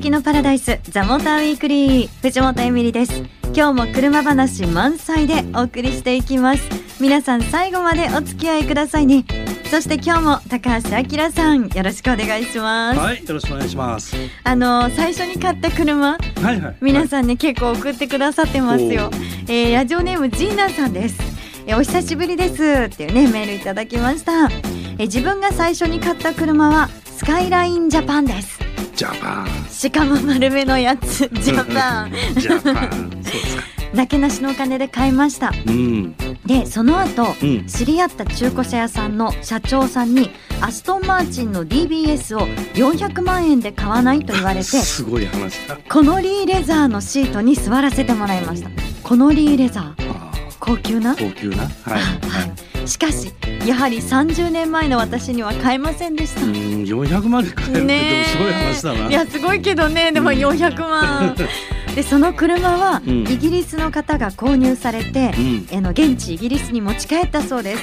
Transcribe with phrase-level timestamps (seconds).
[0.00, 3.22] きのパラダイスザモーターウィークリー藤本エミリです
[3.54, 6.68] 今日も車話満載でお送りしていきます
[7.00, 9.26] 皆さん最後までお付き合いくださいね
[9.70, 14.16] そして今日も高橋明さんよろしくお願いしますはい、よろしくお願いします。
[14.42, 16.18] あの最初に買った車は
[16.52, 16.76] いはい。
[16.80, 19.16] 皆さんね、結構送ってくださってますよお。
[19.52, 21.20] えーラジオネームジーナさんです。
[21.66, 24.46] えーお久しぶりですっていうねメールいただきました。
[24.46, 28.69] えー自分が最初に買った車はスカイラインジャパンです。
[29.00, 29.66] ジャパン。
[29.70, 32.12] しかも丸めのやつジャパン。
[32.38, 33.10] ジャパン。
[33.22, 33.62] そうですか。
[33.94, 35.54] なけなしのお金で買いました。
[35.66, 36.14] うん。
[36.44, 40.28] でその後、うん知り合った中古車屋さんの社長さんに
[40.60, 44.64] アストンマーチンの DBS を400万円で買わないと言われて。
[44.64, 45.78] すごい話だ。
[45.88, 48.68] コノリーレザーのシートに座らせてもらいました
[49.02, 51.14] コノリーレザーあ高級な？
[51.14, 51.62] ー高級な？
[51.62, 51.70] はい。
[52.28, 52.69] はい。
[52.90, 53.32] しかし
[53.64, 56.42] やはり30年前の私には買えませんでした。
[56.42, 58.10] うん、400万で買えるって、ねえ。
[58.10, 59.08] でもすごい話だな。
[59.08, 60.10] いやすごいけどね。
[60.10, 60.36] でもうん。
[60.36, 61.36] 400万。
[61.94, 63.28] でその車はうん。
[63.28, 65.78] イギリスの方が購入されてう、ん。
[65.78, 67.82] あの現地イギリスに持ち帰ったそうです。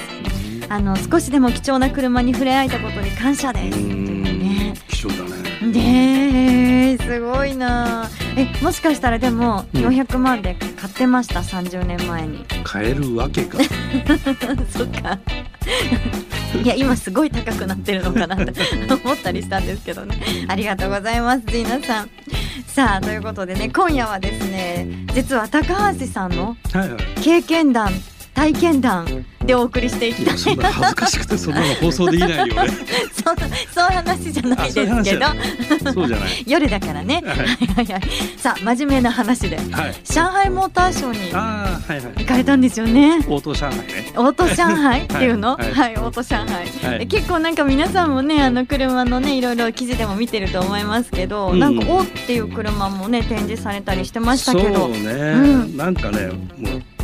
[0.68, 3.78] あの少しでも貴重な車に触れ合えたことに感謝です。
[3.78, 4.22] うん。
[4.22, 5.37] ね貴重だね。
[5.72, 13.58] ねえすごいなえもしかしたらでもうん400万で買ってました？30年前に買えるわけか。
[14.70, 15.18] そっか。
[16.62, 18.52] いや今すごい高くなってるのかなって
[19.04, 20.16] 思ったりしたんですけどね
[20.48, 22.10] ありがとうございますジーナさん
[22.66, 26.98] さあということでね今夜はですね実は高橋さんのはいはい。
[28.38, 32.54] 体験談でお送りしていきたいな恥ずかしくて、そんなの放送できないよね。
[33.12, 35.92] そそういう話じゃないですけど。
[35.92, 36.44] そうじゃない。
[36.46, 37.38] 夜だからね、はい。
[37.38, 38.02] はいはいはい
[38.36, 39.56] さあ真面目な話で。
[39.56, 39.94] はい。
[40.04, 42.14] 上海モーターショーに。
[42.16, 43.18] 行かれたんですよね。
[43.26, 44.12] オート上海ね。
[44.14, 46.98] オート上海 っていうの、ははいいオート上海、はい。
[47.00, 51.58] で結構なんか皆さんもねあの車のねいろいろ記事でも見てると思いますけど、うん。
[51.58, 54.74] なんか「お」っていう車もね展示されたりしてましたけど。
[54.78, 55.76] そうね、うん。
[55.76, 56.97] なんかねもう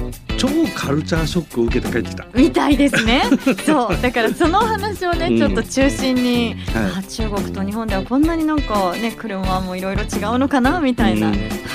[0.44, 2.26] 超カルチャーショックを受けて帰ってきた。
[2.34, 3.22] みたいですね。
[3.64, 4.02] そう。
[4.02, 5.38] だからその話をね、うん。
[5.38, 6.84] ちょっと中心に、はい。
[6.98, 11.34] あ中国と日本ではこんなになんかね車もいろいろ違うのかなみたいな、うん。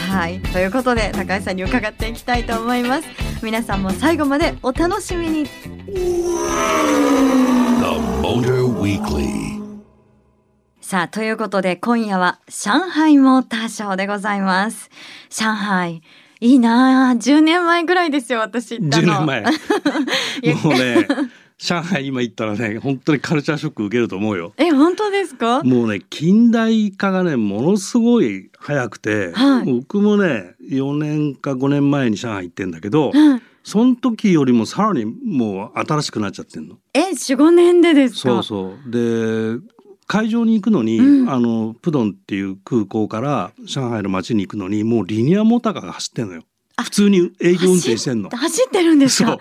[0.10, 0.40] はい。
[0.40, 3.08] ということで高橋さんに伺っていきたいと思います。
[3.42, 5.46] 皆さんも最後までお楽しみに。
[5.46, 5.52] The
[8.22, 9.60] Motor Weekly.
[10.82, 14.90] さあ、ということで今夜は上海モーターショーでございます。
[15.30, 16.02] 上海。
[16.42, 19.14] いいなあ10年前ぐらいですよ、私行った10の。
[19.14, 19.44] 年前。
[20.64, 21.08] もうね
[21.58, 24.54] 上海今行ったらね本当にカルチャーショック受けると思うよ。
[24.58, 25.62] え、本当ですか？
[25.64, 29.66] もうね近代化がねものすごい早くて、はい。
[29.66, 36.78] 僕もね4年か5年前に上海行ってんだけどうんその時よりもさらにもう新しくなっちゃってんの。
[36.94, 38.20] え、4、5年でですか？
[38.22, 38.90] そうそう。
[38.92, 39.60] で
[40.10, 46.44] 会場に行くのに、うんあのプドンっていう空港から上海の街に行くのにもうリニアモーターカーが走ってんのよ
[46.78, 48.72] あ普通に営業運転してんの走っ。
[48.72, 49.38] てるんですか？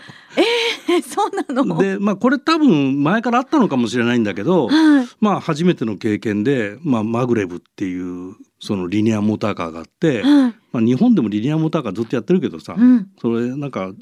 [0.88, 1.78] えー、そうなの？
[1.78, 5.08] でまあこれ多分前からあったのかもしれないんだけど、はい。
[5.20, 10.54] まあ初めての経験で、まあ、マグレブっていうそのリニアモーターカーがあって、はい。
[10.72, 13.08] まあ、日本でもリニアモーターカーずっとやってるけどさ、うん。
[13.20, 13.92] それなんか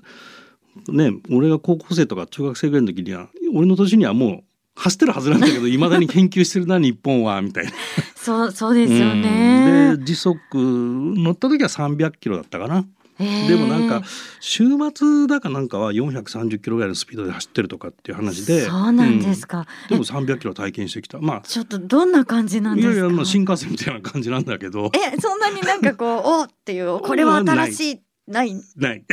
[0.88, 4.44] ね俺が高校生とか中学生ぐらいの時には俺の年にはもう
[4.76, 7.72] 走ってるはずなんだけどいまだに研究してるな日本はみたいな。
[8.16, 9.96] そう、そうですようんね。
[9.96, 12.84] で時速乗った時は300キロだったかな。
[13.18, 14.02] えーでもなんか
[14.40, 14.64] 週
[14.94, 19.60] 末だかなんかは430キロぐらいのスピードで走ってるとかっていう話でそうなんですか。
[19.60, 22.96] うんでも300キロ体験してきたまちょっとどんな感じなんあいですか？
[23.00, 28.54] やいやまあ新幹線みたいな感じなんだけどえ、そんなになんかこう、おっていう、これは新しい、ない。
[28.76, 29.04] ない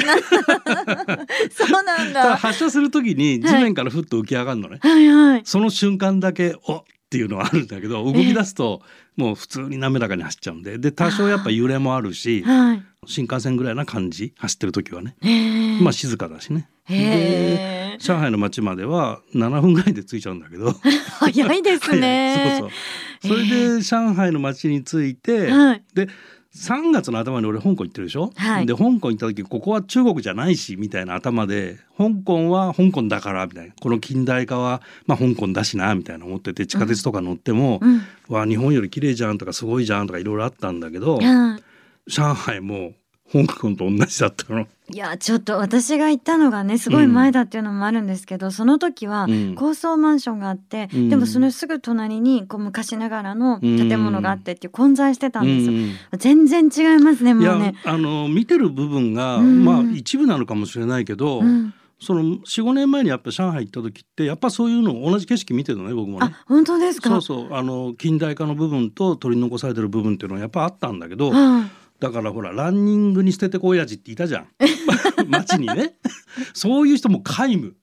[1.52, 2.38] そうなんただだ。
[2.38, 5.42] 発車する時に地面からふっと浮き上がるのね、はいはい。
[5.46, 8.82] その瞬間だけおっていうのはあるんだけど動き出すと
[9.16, 12.84] もう普通に滑らかに走っちゃうんでで多少やっぱ揺れもあるしはい。
[13.06, 15.16] 新幹線ぐらいな感じ走ってる時はね。
[15.82, 17.98] まあ静かだしねへえ。
[18.00, 20.74] 上海の街までは7分ぐらいで着いちゃうんだけど
[21.20, 22.58] 早いですね。
[22.60, 25.84] そうそうそれで上海の街に着いて、はい。
[25.94, 26.10] で
[26.56, 28.66] 3月の頭に俺香港行ってるでしょ、はい。
[28.66, 33.74] で香港行った時ここは中国じゃないしみたいな頭で香港は香港だからみたいな。
[33.82, 38.02] この近代化はまあ香港だしなみたいな思ってて地下鉄とか乗っても、うん。
[38.30, 42.12] わあ日本より綺麗じゃんとかすごいじゃんとかいろいろあったんだけどはい。
[42.12, 42.94] 上海も
[43.32, 44.68] 香港と同じだったの？
[44.92, 49.56] いやちょっと私が行ったのがねすごい前だっていうのもあるんですけど、その時はうん。
[49.56, 51.10] 高層マンションがあって、うん。
[51.10, 56.20] でもそのすぐ隣にこう昔ながらの建物があってっていう混在してたんですよ、うん。
[56.20, 57.76] 全然違いますねもうね。
[57.86, 59.64] あの見てる部分が、うん。
[59.64, 61.74] まあ一部なのかもしれないけど、うん。
[62.00, 66.28] その45年前にやっぱ上海行った時ってやっぱそういうの同じ景色見てるのね僕もね。
[66.30, 67.10] あ本当ですか？
[67.10, 67.54] そうそう。
[67.54, 74.48] あの近代化の部分と取り残されてる部分っていうのはやっぱあったんだけど、はいだからほらランニングに捨ててこ親父っていたじゃん。
[75.30, 75.96] 街にね。
[76.54, 77.76] そういう人も皆無。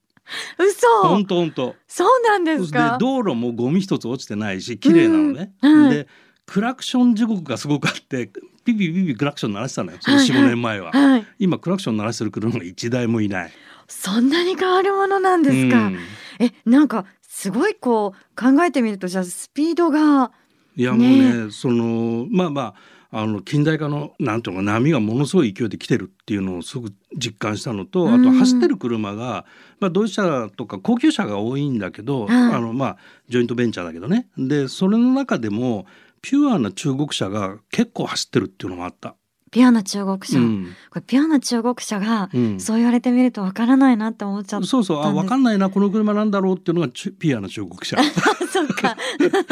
[0.59, 1.09] 嘘。
[1.09, 2.99] ほんとほんとそうなんでですか？
[3.01, 5.83] 道路もゴミ一つ落ちてないし綺麗なのね、うん。
[5.85, 6.09] はいで
[6.45, 8.31] クラクション地獄がすごくあって
[8.65, 10.39] ピピピピクラクション鳴らしてたのよそのはいはい。
[10.43, 11.27] 45年前は、はい。
[11.39, 13.53] 今クラクション鳴らしてる車が一台もいない。
[13.89, 15.99] そんなに変わるものなんですか、うん。
[16.41, 20.33] えなんかすごいこう考えてみるとじゃあスピードが
[20.77, 21.51] いやもうね。
[21.51, 28.15] そのまあまああの近代化のなんていうのか波がものすごい勢いで来てるっていうのをすぐ実感したのと、うん。
[28.15, 29.45] あと走ってる車が、
[29.81, 32.55] まあ、ドイツ車とか高級車が多いんだけど、はい。
[32.55, 32.97] あのまあ
[33.29, 34.29] ジョイントベンチャーだけどね。
[34.37, 35.87] でそれの中でも
[36.23, 39.17] ピュアな中国車が結構走ってるっていうのもあった。
[39.51, 40.77] ピュアな中国車、うん。
[40.91, 42.61] これピュアな中国車が、うん。
[42.61, 45.05] そう言われてみるとわからないなって思っちゃったそうそう。
[45.05, 47.97] あ分かんないなこの車なんだろうっていうのがピュアな中国車。
[48.51, 48.97] そっか。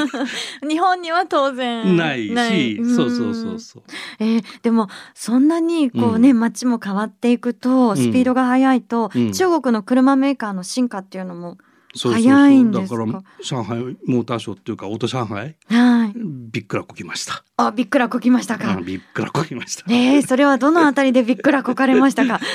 [0.68, 2.28] 日本には当然ない。
[2.28, 3.82] しそうそうそううそう。
[4.20, 6.40] えーでもそんなにこうね、うん。
[6.40, 9.32] 街も変わっていくとスピードが速いと、うん。
[9.32, 11.58] 中国の車メーカーの進化っていうのも
[11.94, 12.96] そうそう早いんですか？
[13.06, 16.12] だから上海モーターショーっていうかオート上海はい。
[16.50, 17.43] びっくらこきました。
[17.56, 19.85] あびっくらこきましたか、うんびっくらこきました。
[19.93, 22.40] えー、それはどのあたりでびっくらこかれましたか？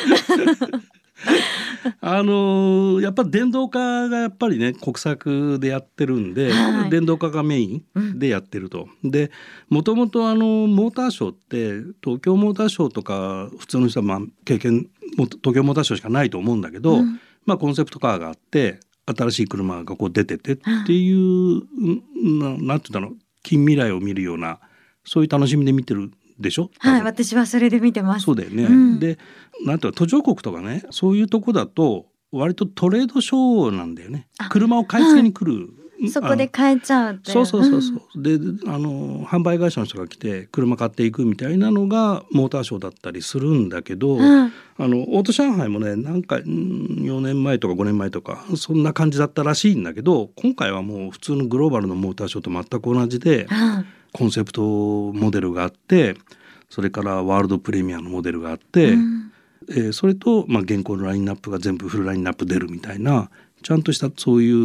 [2.01, 6.89] あのーやっぱ電動化がやっぱりね国策でやってるんで、はい。
[6.89, 8.87] 電動化がメインでやってると。
[9.03, 9.31] で
[9.69, 14.87] もともとあのモーターショーって東京モーターショーとか普通の人はまあ経験
[15.17, 17.19] も東京モーターショーしかないと思うんだけど、うん。
[17.45, 24.59] まあコンセプトカーがあって新しい車がこう出ててっていう、うんななんて言うんだろう近未来を見るような
[25.03, 26.69] そういう楽しみで見てるでしょ？
[26.79, 28.63] はい私はそれで見てますそうだよね。
[28.63, 29.17] うんで
[29.65, 34.49] なんていうの途上国とかねそういうとこだと割とトレードショーなんだよねあ。
[34.49, 35.69] 車を買い付けに来る。
[36.09, 38.01] そこで買えちゃうっていそうそうそうそう。
[38.15, 38.21] う。
[38.21, 38.33] で
[38.67, 44.53] あの販売会社の人が来て車買っていくみたいなのがモーターショーだったりするんだけど、んうん。
[44.77, 46.43] あのオート上海もねなんかうん
[47.01, 53.85] 4年前とか5年前とかそんな感じだったらしいんだけど今回はもう普通のグローバルのモーターショーと全く同じでうん。
[54.11, 56.15] コンセプトモデルがあって
[56.69, 58.93] それからワールドプレミアのモデルがあって。
[58.93, 59.33] うん。
[59.69, 63.29] えーそれと、まあ、現行のラインナップが全部フルラインナップ出るみたいな
[63.63, 64.55] ちゃんとしたそういう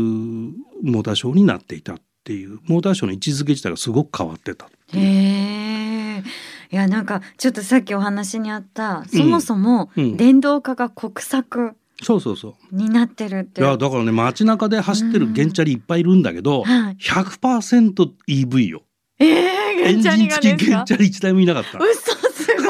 [0.83, 4.67] モーターショーになっていたっていうモーターショーの位置づけ自体がすごく変わってた。
[4.93, 6.23] へえ。
[6.71, 11.73] いやなんかちょっとさっきお話にあったそもそもうん電動化が国策
[12.03, 12.75] そうそうそう。
[12.77, 13.61] になってるって。
[13.61, 16.97] いやだからね街中で走ってる原チャリいっぱいいるんだけど、はい。
[17.01, 18.83] 100% EV よ。
[19.19, 19.59] ええ
[19.89, 20.95] エンー、原チャリがジン付き原チ。
[20.95, 21.79] ャリ1台もいなかった。
[21.79, 22.13] 嘘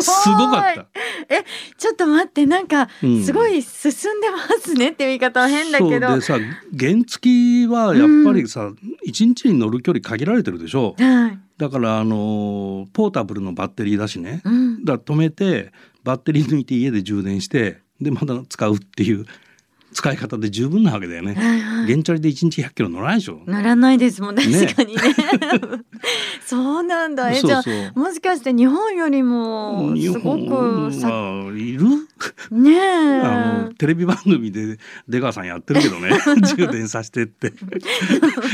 [0.03, 0.87] すごかった。
[1.77, 6.09] ちょっと待ってなんかうんすごい進んでますねって言い方は変だけど。
[6.09, 6.39] そうでさ
[6.79, 8.71] 原付きはやっぱりさ、
[9.03, 10.95] 一日に乗る距離限られてるでしょ。
[10.99, 11.39] はい。
[11.59, 14.43] だからあのーポータブルのバッテリーだしね。
[14.45, 14.85] うん。
[14.85, 15.73] だ止めて
[16.05, 19.27] バッテリー抜いて家で充電してでまた使うっていう
[19.93, 21.35] 使い方で十分なわけだよね。
[21.35, 23.41] 原チャリで1日100キロ乗らないでしょ。
[23.47, 25.03] 乗らないですもん確ねかにね。
[26.47, 27.31] そうなんだ。
[27.31, 31.85] えじゃあもしかして日本よりも日すご本くさはいる？
[32.51, 33.21] ねえ。
[33.23, 34.79] あのテレビ番組で
[35.09, 36.11] 出川さんやってるけどね
[36.57, 37.53] 充電させてって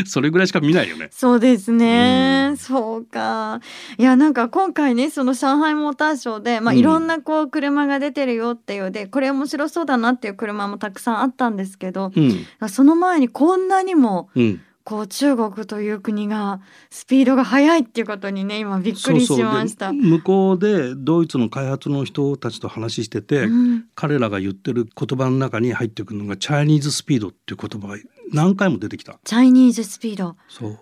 [0.07, 1.09] それぐらいしか見ないよね。
[1.11, 3.61] そうですね、うんそうか
[3.99, 19.93] いやなんか今回ねその上海モーターショーで、まあ、うんいろんなこう車が出てるよっていうでこれ面白そうだなっていう車もたくさんあったんですけどうんその前にこんなにもうん、こう中国という国がスピードが速いっていうことにね今びっくりしました。
[19.93, 27.97] で向こうでドイツの開発の人たちと話してて、うん彼らが言ってる言葉の中に入ってくるのがチャイニーズスピードっていう言葉が
[28.33, 29.19] 何回も出てきた。
[29.25, 30.79] チャイニーズスピードそう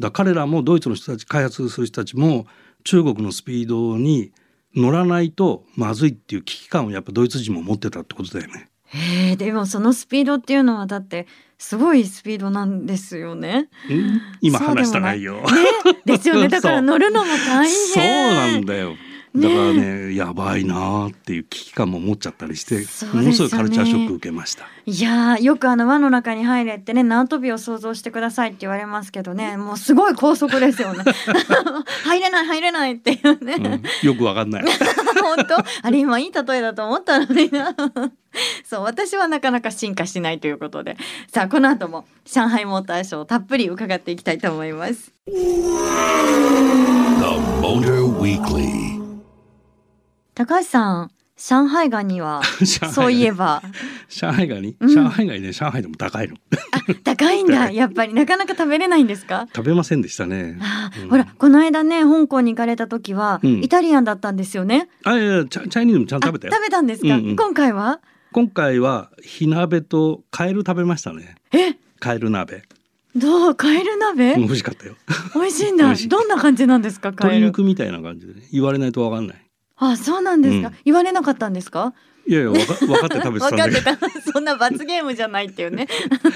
[0.00, 2.46] だから彼らもドイツの人たち開発する人たちも
[2.84, 4.32] 中国のスピードに
[4.74, 8.68] 乗らないとまずいっていう危機感をやっぱドイツ人も持ってたってことだよね。
[8.94, 11.26] えー、でもそのスピードっていうのはだって
[11.58, 13.68] すごいスピードなんですよね。
[13.90, 15.40] うん今話した内容。
[15.40, 15.42] ね
[16.04, 17.70] ですよね だから乗るのも大変。
[17.70, 18.94] そうなんだよ。
[19.36, 24.64] だからねやばいなーっていう危機感も持っちゃったりして、ねものすごいカルチャーショック受けました。
[24.86, 31.04] いやーよくあの輪の中に入れってね縄跳びを想像してくださいって言われますけどねもうすごい高速ですよね
[32.04, 34.64] 入れない入れないっていうね、うん、よくわかんない。
[35.20, 35.56] 本当？
[35.82, 37.74] あれ今いい例えだと思ったのにな
[38.64, 40.96] そう私はなかなか進化しないということで。
[41.32, 45.12] さあこの後も上海モーターショーたっぷり伺っていきたいと思います。
[45.26, 45.32] The
[47.60, 48.96] Motor Weekly.
[50.34, 52.40] 高橋さん上海ガニは
[52.92, 53.62] そういえば。
[54.08, 54.88] 上海ガニ、うん。
[54.88, 56.36] 上海ガニね上海でも高いの。
[57.04, 57.70] 高いんだ。
[57.72, 59.46] やっぱりなかなか食べれないんですか？
[59.54, 60.58] 食べませんでしたね。
[61.10, 63.62] ほらこの間ね香港に行かれた時は、うん。
[63.62, 64.88] イタリアンだったんですよね。
[65.04, 68.00] あいやチャチャイニーズもちゃんと食べた食べたんですか、今回は？
[68.36, 71.36] 今回は火鍋とカエル食べましたね。
[71.54, 71.72] え？
[72.00, 72.64] カエル鍋。
[73.16, 73.54] どう？
[73.54, 74.94] カエル鍋、うん美味しかったよ。
[75.34, 75.94] 美味しいんだ。
[75.94, 78.42] どんな感じなんですかカエ鶏ル肉みたいな感じでね。
[78.52, 79.46] 言われないとわかんない。
[79.76, 80.74] あそうなんですか、うん。
[80.84, 81.94] 言われなかったんですか？
[82.28, 83.80] いやいやわか分かって食べてたんだけど。
[83.80, 84.20] 分かってた。
[84.32, 85.86] そんな罰ゲームじゃないっていうね。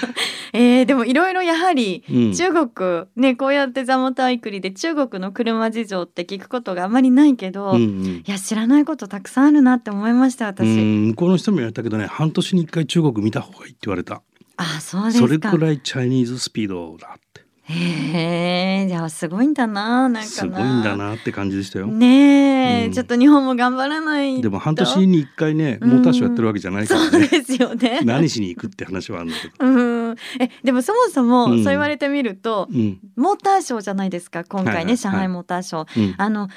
[0.53, 2.33] えー、でもいろいろやはりうん。
[2.33, 8.23] 中国、ねこうやってザモタイクリで中国の車事情って聞くことがあまりないけど、いうんうん。
[8.27, 14.23] や知らないことたくさんあるなって思いました私、うん向こうの人も言われたけどね半年に一回中国見た方がいいって言われた。
[14.57, 17.30] あそうですそれかくらいチャイニーズスピードだって
[17.71, 20.25] へえじゃあすごいんだななんかな。
[20.25, 22.93] すごいんだなって感じでしたよ、ねえ、うん。
[22.93, 24.43] ちょっと日本も頑張らないと。
[24.43, 28.01] でも半年に一回ねモーターショーやってるわけじゃないからね、そうですよね。
[28.05, 30.17] 何しに行くって話はあるんだけど、うん。
[30.41, 31.65] えでもそもそもうん。
[31.65, 32.99] そう言われてみると、うん。
[33.17, 36.09] モーターショーじゃないですか今回ね、はいはい上海モーターショー。
[36.09, 36.49] うん、あの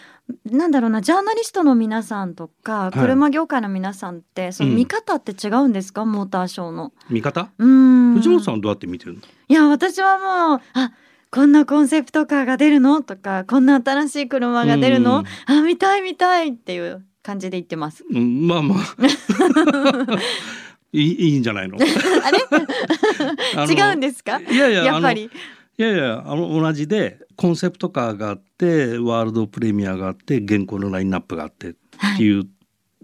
[0.50, 2.98] なんだろうなジャーナリストの皆さんとかい。
[2.98, 4.76] 車業界の皆さんって、そのうん。
[4.78, 6.94] 見方って違うんですか、モーターショーの。
[7.10, 7.50] 見方？
[7.58, 8.14] うん。
[8.16, 9.20] 藤本さんはどうやって見てるの？
[9.54, 10.94] いや私はもうあ
[11.30, 13.04] こんなコンセプトカーが出るの？
[13.04, 15.26] とかこんな新しい車が出るの、うん。
[15.46, 18.04] あ見たい見たいっていう感じで言ってます。
[18.12, 18.80] うん、まあまあ。
[20.92, 21.78] いいいいんじゃないの？
[23.56, 24.40] あの違うんですか？
[24.40, 25.26] いやいややっぱり。
[25.26, 31.74] いやいやあの同じでコンセプトカーがあってワールドプレミアがあって現行のラインナップがあってっ
[32.18, 32.46] ていう、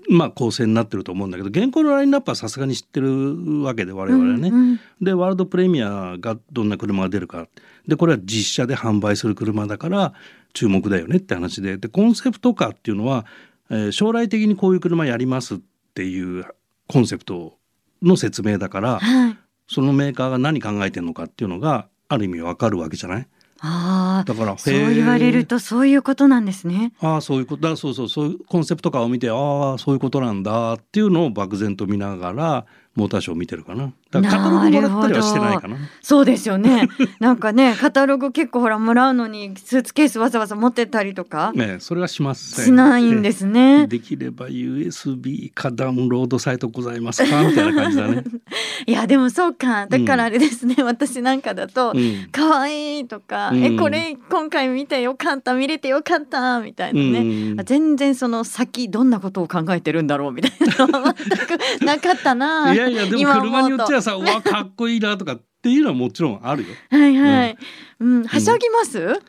[0.09, 4.49] まあ構成になってると思うんだけど現行のラインナップはさすがに知ってるわけで我々はね。
[4.49, 7.47] うんうんでワールドプレミアがどんな車が出るか
[7.87, 10.13] でこれは実車で販売する車だから
[10.53, 13.25] 注目だよねって話ででコンセプトカーっていうのは、
[13.69, 15.57] えー将来的にこういう車やりますっ
[15.93, 16.43] ていう
[16.87, 17.57] コンセプト
[18.01, 19.37] の説明だからはい。
[19.67, 23.27] そのメーカーが何考えてるのかっていうのがある意味わかるわけじゃない？
[23.61, 26.93] ああだからそう言われるとそういうことなんですね。
[27.01, 32.65] ああそういうことだそうそうそういうコンセプトカーを見てああそういうことなんだっていうのを漠然と見ながら
[32.99, 36.87] モーターショーを見てるかなだからカタログもらったりはしてないかなそうですよね。
[37.19, 43.87] なんかね、カタログ結構ほらもらうのにスーツケースわざわざ持ってったりとかねそれはしませんしないんですえね。
[43.87, 47.43] できれば USB かダウンロードサイトございますか？
[47.43, 48.23] みたいな感じだね。
[48.85, 49.87] いやでもそうか。
[49.87, 50.75] だからあれですね。
[50.83, 57.19] 私なんかだとうん可愛いとか、うんえこれ今回見てよかった見れてよかったみたいなね。
[57.19, 62.73] うん全然その先どんなことを考えてるんだろうみたいなのは全くなかったな。
[62.73, 66.69] いやいやでも車によっちゃさうわかっこいいなとかっていうのはもちろんあるよ。
[66.89, 67.57] はいはい。
[67.99, 69.21] うん、はしゃぎます？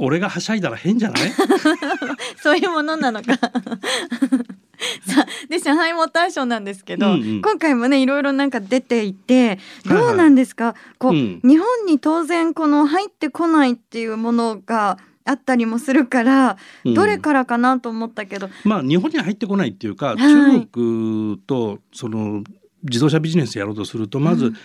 [0.00, 1.32] 俺がはしゃいだら変じゃない？
[2.40, 3.36] そういうものなのか。
[5.04, 7.42] さあで上海モーターショーなんですけど、うんうん。
[7.42, 10.06] 今回もねいろいろなんか出ていてはいはい。
[10.06, 11.40] どうなんですか、こう、うん。
[11.42, 16.94] 日本に当然この入ってこないっていうものがあったりもするから、うん。
[16.94, 20.16] どれからかなと思ったけど、まあ日本に入ってこないっていうか、い。
[20.16, 22.44] 中国とその
[22.82, 24.56] 自動車ビジネスやろうとするとまず、うん。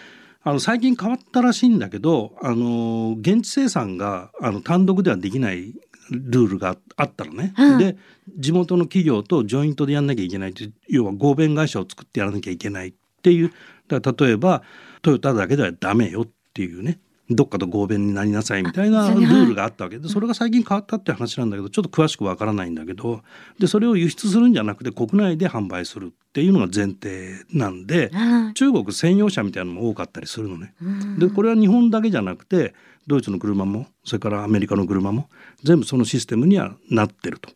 [0.46, 5.74] あの最近変わったらしいんだけどあの現地生産があの単独ではできない
[6.12, 7.54] ルールがあったのね。
[7.56, 7.98] はいで
[8.38, 13.52] 地元の企業とジョイントでやんなきゃいけないって要は合弁会社を作ってやらなきゃいけないっていう。
[13.88, 14.64] だから例えば
[15.02, 17.00] トヨタだけではダメよっていうね
[17.36, 23.22] どっかと合弁になりなさいみたいな ルールがあったわけでそれが最近変わったって話なんだけどちょっと詳しくわからないんだけど
[23.60, 30.74] でそれを輸出するんじゃなくて国内で販売するっていうのが前提なんではい中国専用車みたいなのも多かったりするのね。
[30.82, 32.74] うんでこれは日本だけじゃなくて
[33.08, 35.30] ドイツの車もそれからアメリカの車も
[35.64, 37.50] 全部そのシステムにはなってると。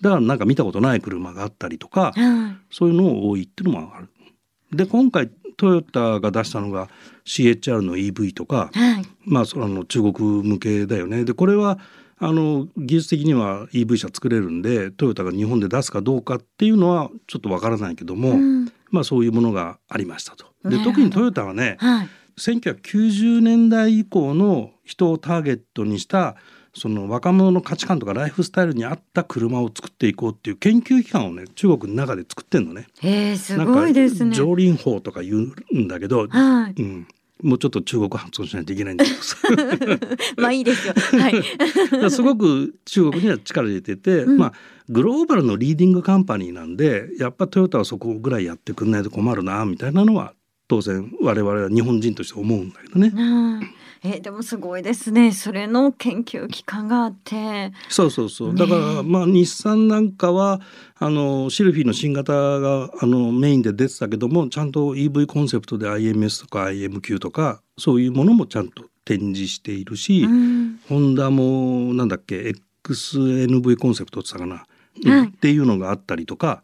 [0.00, 4.08] だからなんか見たことない車があったりとかはいそういうの多いっていうのもある。
[4.74, 6.88] で今回トヨタが出したのが
[7.24, 11.24] CHR の EV とかはいまあその中国向けだよね。
[11.24, 11.78] でこれは
[12.18, 20.46] あの技術的には EV 車作れるんでトヨタが日本で出すかどうかっていうのはちょっとわからないけども、うんまあそういうものがありましたと。
[20.64, 26.36] で特にトヨタはねはい1990年代以降の人をターゲットにした
[26.74, 32.88] その若者の価値観とかライフスタイルに合った車を作っていこうっていう研究機関をね中国の中で作ってんのね。
[33.02, 34.34] えー、すごいですね。
[34.34, 36.82] 上輪法とか言うんだけど、はい。
[36.82, 37.06] うん、
[37.42, 39.36] もうちょっと中国発音しないといけないんだけどさ
[40.36, 40.94] まあいいですよ。
[40.94, 41.42] はい。
[42.10, 44.52] すごく中国には力入れてて、うんまあ
[44.88, 50.34] グローバルのリーディングカンパニーなんでやっぱトヨタはそこぐらいやってくんないと困るなみたいなのは
[50.68, 53.12] 当然我々は日本人として思うんだけどね。
[53.14, 53.60] うん
[54.06, 55.32] えでもすごいですね。
[55.32, 57.72] それの研究機関があって。
[57.88, 58.54] そうそうそう。
[58.54, 60.60] だから、まあ日産なんかは
[60.98, 70.80] あのシルフィーの新型があのメインで出てたけどもちゃんと EV コンセプトで IMS とか IMQ とかそういうものもちゃんと展示しているし、うん。
[70.86, 72.52] ホンダもなんだっけ
[72.84, 74.66] XNV コンセプトって言ったか
[75.06, 75.28] な、はい。
[75.28, 76.62] っていうのがあったりとか、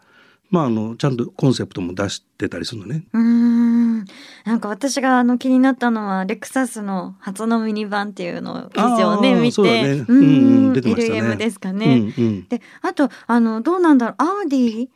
[0.50, 3.04] まあ、あのちゃんとコンセプトも出してたりするのね。
[3.12, 4.04] うーん。
[4.44, 10.66] なんか私があの気になったのはレクサスの初のミニバンっていうのを記事をね見て、そうんうん。
[10.66, 11.20] うん出てましたね。
[11.20, 12.12] LM ですかね。
[12.16, 12.48] うんうん。
[12.48, 14.14] であとあのどうなんだろう。
[14.18, 14.88] アウディ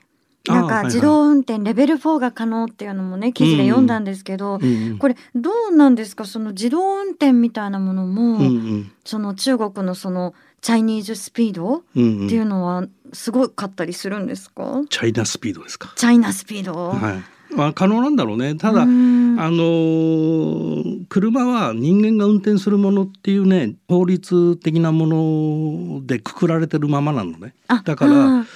[0.46, 4.98] なんか自動運転レベル4が可能っていうのもね記事で読んだんですけど、うんうん。
[4.98, 6.26] これどうなんですか？
[6.26, 8.92] その自動運転みたいなものも、うんうん。
[9.04, 12.28] その中国のそのチャイニーズスピードっうんうん。
[12.28, 12.84] ていうのは
[13.14, 15.92] すごかったりするんですか、チャイナスピードですか？
[15.96, 17.22] チャイナスピード、は
[17.52, 18.56] い、まあ、可能なんだろうね。
[18.56, 27.54] ただ、あのー車は人間が運転するものっていうね法律的なものでくくられてるままなのね。
[27.68, 28.46] あだからうん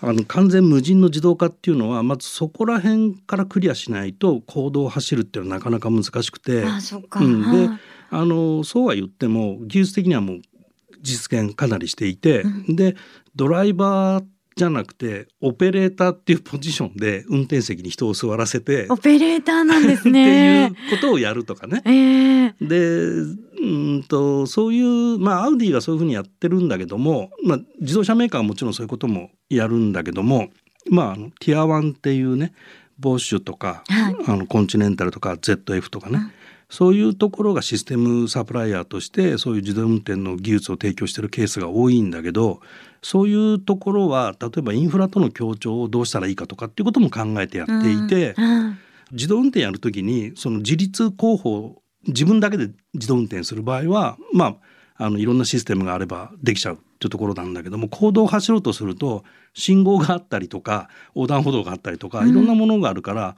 [0.00, 7.78] あの完全無人の自動化っていうのはまずそこら辺からクリアしないと公道を走るっていうのはなかなか難しくて、あそっか、うん、ではい。
[8.10, 10.40] あのそうは言っても技術的にはもう
[11.02, 12.96] 実現かなりしていて、うで
[13.36, 14.24] ドライバー
[14.56, 20.90] じゃなくてオペレーターっていうポジションで運転席に人を座らせてオペレーターなんですっていねう。
[20.90, 21.82] ことをやるとかね。
[21.84, 23.24] ええで
[23.60, 23.66] う
[23.98, 30.48] んとそういうまあアウディがそういうふうにやってるんだけども、まあ、自動車メーカーはもちろんそういうこともやるんだけども、
[30.90, 32.52] まあ、あのティアワンっていうね
[32.98, 34.16] ボッシュとか、はい。
[34.26, 36.32] あのコンチネンタルとか ZF とかね、うん。
[36.68, 42.60] そういうところがシステムサプライヤーとしてそういう自動運転の技術を提供してるケースが多いんだけど
[43.00, 48.78] そういうところは例えばインフラとの協調をどうしたらいいかとかっていうことも考えてやっていて、うん。
[49.12, 59.24] 自動運転やるときにその自立候補自分だけで自動運転する場合はまああのいろんなシステムがあればできちゃうっていうところなんだけども公道を走ろうとすると
[59.54, 62.30] 信号があったりとか横断歩道があったりとかうん。
[62.30, 63.36] いろんなものがあるから、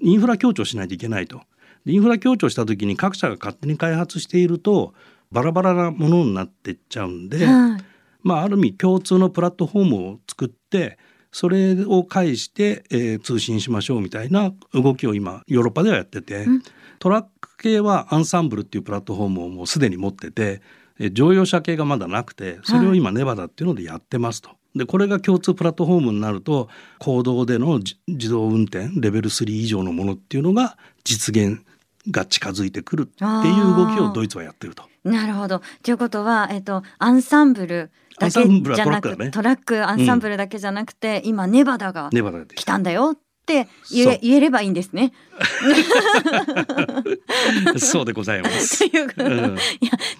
[0.00, 1.42] インフラ強調しないといけないと。
[1.84, 4.94] でインフラ強調した時に各社が勝手に開発していると
[5.32, 7.84] バラバラなものになっていっちゃうんで、はい。
[8.22, 10.98] まあ、ある意味共通のプラットフォームを作って
[11.32, 16.62] それを介して、えー通信しましょうみたいな動きを今ヨーロッパではやってて、うん。
[16.98, 20.62] トラック系はアンサンブルっていうプラットフォームをもうすでに持ってて、
[20.98, 24.50] えー乗用車系がまだなくてそれを今ネバダっていうのでやってますと。
[24.76, 26.68] でこれが共通プラットフォームになると
[26.98, 31.64] 公道でのじ自動運転レベル3以上のものっていうのが実現
[32.10, 34.84] が近づいてくるっていう動きをドイツはやってると。
[35.02, 35.62] なるほど。
[35.82, 43.18] ということは、えっと、アンサンブルだけじゃなくトラねトラックアンサンブルだけじゃなくて、今ネバダがネバダで来たんだよっ
[43.50, 45.12] て言え言えればいいんですね。
[47.78, 48.78] そうでございます。
[48.90, 49.32] ということ、うん。
[49.32, 49.50] いや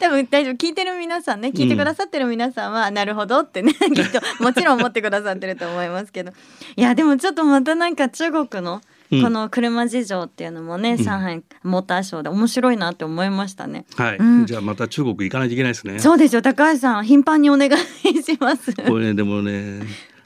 [0.00, 0.54] 多分大丈夫。
[0.54, 6.32] 聞いてる皆さんね聞いてくださってる皆さんは、なるほどってね きっともちろん思ってくださってると思いますけど。
[6.76, 8.80] いやでもちょっとまたなんか中国の
[9.12, 9.22] うん。
[9.22, 13.84] この車事情っていうのもね、上海モーターショーで面白いなって思いましたね。
[13.96, 14.46] はい、うん。
[14.46, 15.98] じゃあまた中国行かないといけないですね。
[15.98, 16.42] そうですよ。
[16.42, 18.72] 高橋さん頻繁にお願いします。
[18.72, 19.80] これねでもね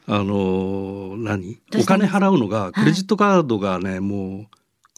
[0.07, 1.59] あのー何？
[1.81, 4.47] お金払うのがクレジットカードがね、もう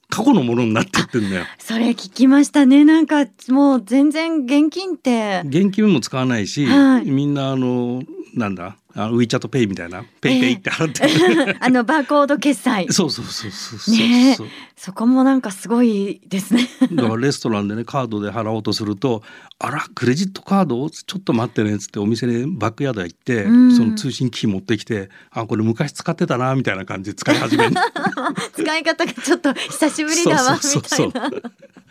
[0.08, 1.44] 過去のものになってってんだよ。
[1.58, 2.84] それ聞きましたね。
[2.84, 5.42] なんかもう全然現金って。
[5.46, 7.10] 現金も使わないし、はい。
[7.10, 8.02] みんなあの
[8.34, 8.76] なんだ？
[8.98, 10.04] あのウィーチャットペイみたいな。
[10.22, 11.06] ペイペイって払って。
[11.06, 12.86] る、 あのバーコード決済。
[12.92, 14.36] そうそうそうそうそう、ねえ。
[14.74, 16.66] そこもなんかすごいですね。
[16.92, 19.22] だからレストランでねカードで払おうとすると
[19.58, 27.74] 「あらクレジットカードちょっと待ってね」っつってお店でバックヤードへ行って、うんその通信機器持ってきて「あこれ昔使ってたな」みたいな感じで使い始める
[28.52, 31.30] 使い方がちょっと久しぶりだわ みたいな。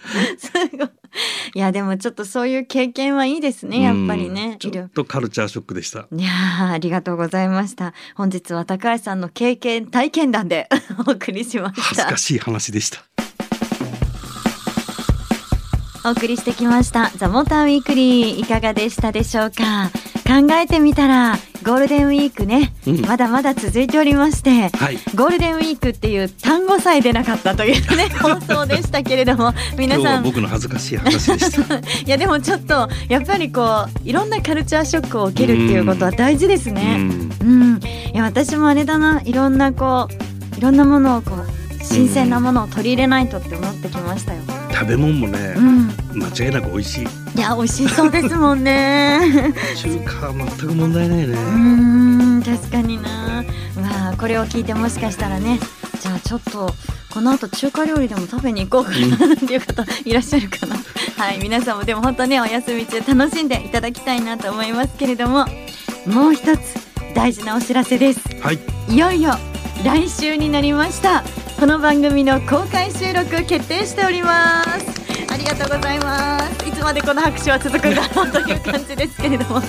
[0.38, 0.90] すごい。
[1.56, 4.58] いやでもちょっとそういう経験はいいですねやっぱりねうん。
[4.60, 6.08] ちょっとカルチャーショックでした。
[6.12, 7.94] いやーありがとうございました。
[8.16, 10.70] 本日は高橋さんの経験体験談で
[11.08, 12.18] お送りしました恥ずか。
[12.18, 13.15] しい話でした。
[16.06, 19.90] お送りしてきましたザモーターウィークリーいかがでしたでしょうか？
[20.26, 24.70] 考えてみたらゴールデンウィークね、うんまだまだ続いておりまして。
[24.76, 24.98] はい。
[25.16, 31.76] ゴールデンウィークっていう単語さえ出なかったというね 放送でしたけれども皆今日はさん僕の恥ずかしい話でした。
[31.78, 36.98] いやでもちょっとやっぱりこういろんなカルチャーショックを受けるっていうことは大事ですうね。
[36.98, 37.80] んうん、
[38.14, 44.42] いや私もあれだないろんなこういろんなものをこう新鮮なものを取り入れないとって思ってきましたよ。
[44.76, 47.04] 食べ物もねう、ん、間違いなく美味しい。
[47.04, 49.22] いや美味しそうですもんね。
[49.76, 51.26] 中華は全く問題ないね。
[51.26, 53.10] うーん確かにな。
[53.10, 55.60] わやーこれを聞いてもしかしたらね
[56.00, 56.70] じゃあちょっと
[57.14, 58.92] この後中華料理でも食べに行こうか
[59.28, 60.76] なっていう方いらっしゃるかな
[61.18, 65.46] はい皆さんもでも本当ねお休み中楽しんでいただきたいなと思いますけれども
[66.06, 66.60] もう一つ
[67.14, 68.60] 大事なお知らせですはい
[68.90, 69.38] いよいよ
[69.84, 71.24] 来週になりました
[71.58, 74.86] この番組の公開収録決定しております。
[75.32, 76.68] ありがとうございます。
[76.68, 79.62] いつまでこの拍手は続くんだろうという感じですけれども。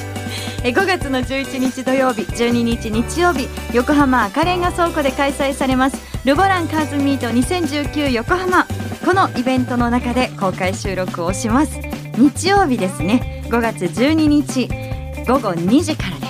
[0.65, 5.97] え5月の11日土曜日12日日曜日横浜赤レンガ倉庫で開催されます。
[6.25, 8.67] ルボランカーズミート2019横浜。
[9.05, 11.79] このイベントの中で公開収録をします。
[12.19, 13.45] 日曜日ですね。
[13.47, 14.69] 5月12日
[15.25, 16.27] 午後2時からで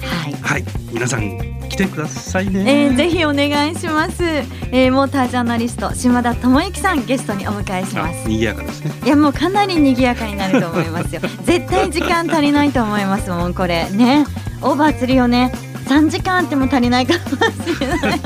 [0.00, 0.06] す。
[0.06, 0.34] はい。
[0.34, 0.64] はい。
[0.92, 1.49] 皆さん
[1.80, 8.24] 来てくださいね、えー、ぜひお願いします、えー、モータージャーナリスト島田智之さんゲストにお迎えします。
[8.26, 8.92] あ賑やかですね。
[9.04, 11.22] いやもうかなり賑やかになると思いますよ。
[11.44, 13.88] 絶対時間足りないと思いますもんこれ。
[13.90, 14.26] ね。
[14.60, 15.52] オーバーするよね。
[15.86, 18.20] 3時間あっても足りないかもしれない。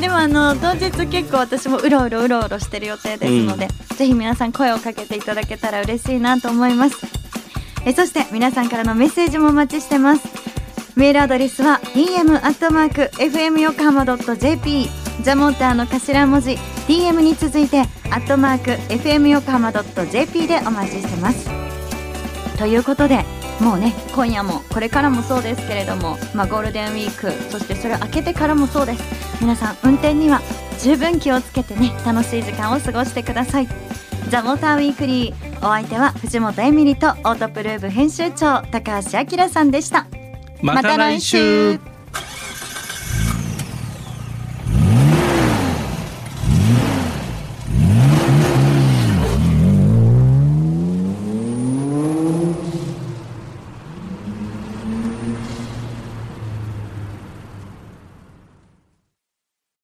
[0.00, 6.96] でもあの当日結構私もうろうろうろうろしてる予定ですので、ぜひ皆さん声をかけていただけたら嬉しいなと思います。
[7.84, 10.55] えそして皆さんからのメッセージもお待ちしてます
[10.96, 14.88] メールアドレスは tm アットマーク fm 横浜 .jp
[15.22, 16.52] ザモーターの頭文字
[16.88, 17.80] tm に続いて
[18.10, 21.50] アットマーク fm 横浜 .jp でお待ちしてます。
[22.56, 23.26] ということで
[23.60, 29.02] もうね今夜もこれからもそうですけれども、まあ、ゴールデンウィークそしてそれを明けてからもそうです。
[29.42, 30.40] 皆さん運転には
[30.80, 33.68] 十分気をつけてね楽しい時間を過ごしてください。
[34.30, 40.06] ザ・モーターウィークリーお相手は藤本エミリとオートプルーブ編集長高橋明さんでした。
[40.62, 41.95] また来週。